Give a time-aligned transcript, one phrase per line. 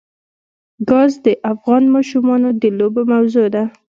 [0.89, 3.63] ګاز د افغان ماشومانو د لوبو موضوع ده.